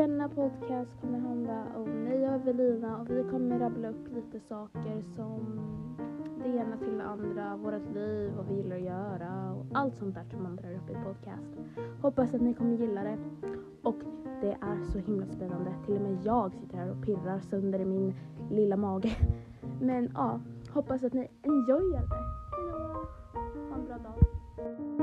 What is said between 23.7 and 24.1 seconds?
Ha en bra